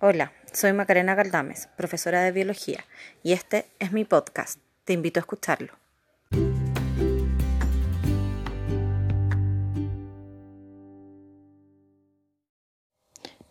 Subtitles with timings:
[0.00, 2.84] Hola, soy Macarena Galdames, profesora de biología,
[3.24, 4.60] y este es mi podcast.
[4.84, 5.72] Te invito a escucharlo.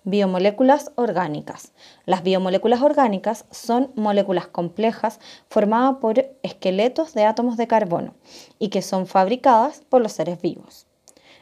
[0.06, 1.74] Biomoléculas orgánicas.
[2.06, 5.20] Las biomoléculas orgánicas son moléculas complejas
[5.50, 8.16] formadas por esqueletos de átomos de carbono
[8.58, 10.88] y que son fabricadas por los seres vivos.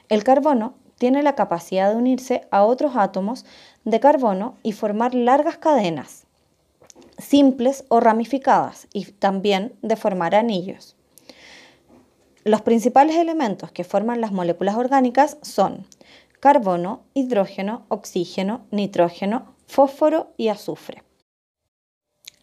[0.10, 3.46] El carbono tiene la capacidad de unirse a otros átomos
[3.84, 6.26] de carbono y formar largas cadenas,
[7.18, 10.96] simples o ramificadas, y también de formar anillos.
[12.44, 15.88] Los principales elementos que forman las moléculas orgánicas son
[16.40, 21.05] carbono, hidrógeno, oxígeno, nitrógeno, fósforo y azufre.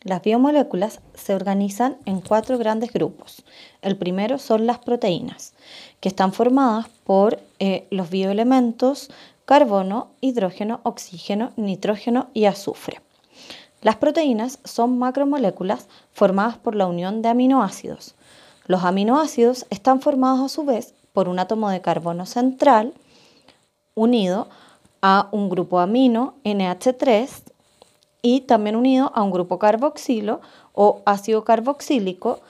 [0.05, 3.45] Las biomoléculas se organizan en cuatro grandes grupos.
[3.83, 5.55] El primero son las proteínas,
[6.01, 9.11] que están formadas por eh, los bioelementos
[9.45, 13.01] carbono, hidrógeno, oxígeno, nitrógeno y azufre.
[13.81, 18.15] Las proteínas son macromoléculas formadas por la unión de aminoácidos.
[18.67, 22.93] Los aminoácidos están formados a su vez por un átomo de carbono central
[23.95, 24.49] unido
[25.01, 27.52] a un grupo amino NH3
[28.23, 30.41] y también unido a un grupo carboxilo
[30.73, 32.41] o ácido carboxílico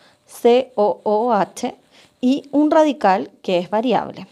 [0.43, 1.75] COOH
[2.21, 4.29] y un radical que es variable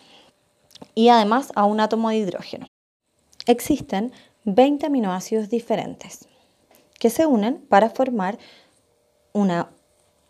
[0.95, 2.67] y además a un átomo de hidrógeno.
[3.47, 4.13] Existen
[4.45, 6.29] 20 aminoácidos diferentes
[6.99, 8.39] que se unen para formar
[9.33, 9.71] una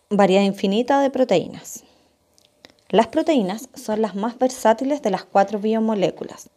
[0.08, 1.84] variedad infinita de proteínas.
[2.89, 6.50] Las proteínas son las más versátiles de las cuatro biomoléculas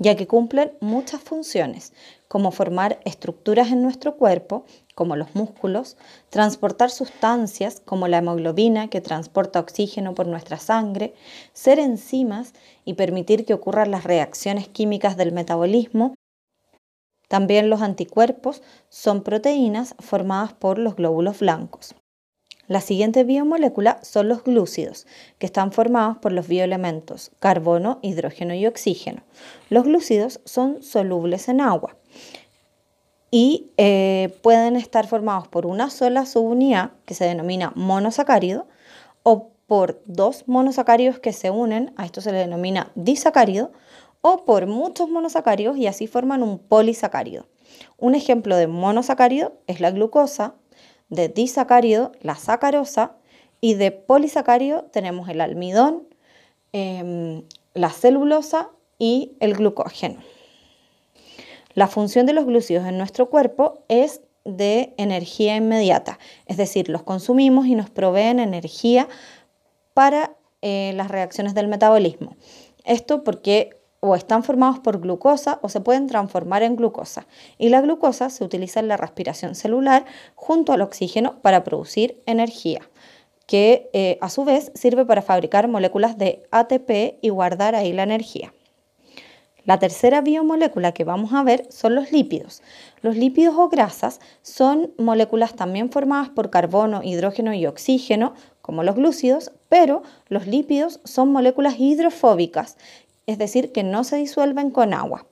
[0.00, 1.92] ya que cumplen muchas funciones,
[2.26, 5.98] como formar estructuras en nuestro cuerpo, como los músculos,
[6.30, 11.12] transportar sustancias como la hemoglobina que transporta oxígeno por nuestra sangre,
[11.52, 12.54] ser enzimas
[12.86, 16.14] y permitir que ocurran las reacciones químicas del metabolismo.
[17.28, 21.94] También los anticuerpos son proteínas formadas por los glóbulos blancos.
[22.70, 25.08] La siguiente biomolécula son los glúcidos,
[25.40, 29.24] que están formados por los bioelementos carbono, hidrógeno y oxígeno.
[29.70, 31.96] Los glúcidos son solubles en agua
[33.32, 38.68] y eh, pueden estar formados por una sola subunidad que se denomina monosacárido
[39.24, 43.72] o por dos monosacáridos que se unen, a esto se le denomina disacárido,
[44.20, 47.46] o por muchos monosacáridos y así forman un polisacárido.
[47.98, 50.54] Un ejemplo de monosacárido es la glucosa,
[51.10, 53.16] de disacárido, la sacarosa,
[53.60, 56.08] y de polisacárido tenemos el almidón,
[56.72, 57.42] em,
[57.74, 60.20] la celulosa y el glucógeno.
[61.74, 67.02] La función de los glúcidos en nuestro cuerpo es de energía inmediata, es decir, los
[67.02, 69.08] consumimos y nos proveen energía
[69.92, 72.36] para eh, las reacciones del metabolismo.
[72.84, 77.26] Esto porque o están formados por glucosa o se pueden transformar en glucosa.
[77.58, 82.80] Y la glucosa se utiliza en la respiración celular junto al oxígeno para producir energía,
[83.46, 88.04] que eh, a su vez sirve para fabricar moléculas de ATP y guardar ahí la
[88.04, 88.52] energía.
[89.64, 92.62] La tercera biomolécula que vamos a ver son los lípidos.
[93.02, 98.32] Los lípidos o grasas son moléculas también formadas por carbono, hidrógeno y oxígeno,
[98.62, 102.78] como los glúcidos, pero los lípidos son moléculas hidrofóbicas
[103.30, 105.26] es decir, que no se disuelven con agua.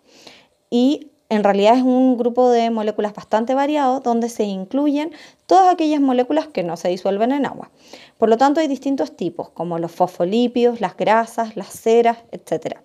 [0.70, 5.12] Y en realidad es un grupo de moléculas bastante variado donde se incluyen
[5.46, 7.70] todas aquellas moléculas que no se disuelven en agua.
[8.16, 12.78] Por lo tanto, hay distintos tipos, como los fosfolípidos, las grasas, las ceras, etc.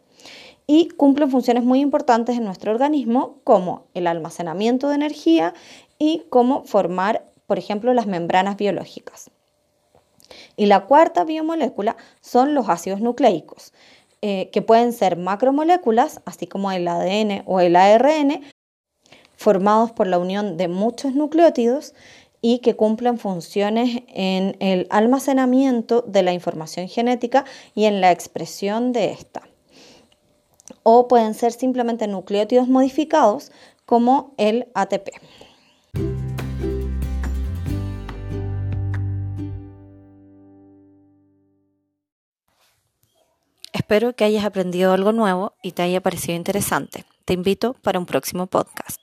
[0.68, 5.53] Y cumplen funciones muy importantes en nuestro organismo, como el almacenamiento de energía
[5.97, 9.31] y como formar, por ejemplo, las membranas biológicas.
[10.57, 13.73] Y la cuarta biomolécula son los ácidos nucleicos.
[14.25, 18.41] Eh, que pueden ser macromoléculas, así como el ADN o el ARN,
[19.35, 21.94] formados por la unión de muchos nucleótidos
[22.39, 27.44] y que cumplen funciones en el almacenamiento de la información genética
[27.75, 29.41] y en la expresión de esta.
[30.84, 33.51] O pueden ser simplemente nucleótidos modificados
[33.85, 35.09] como el ATP.
[43.84, 47.03] Espero que hayas aprendido algo nuevo y te haya parecido interesante.
[47.26, 48.97] Te invito para un próximo podcast.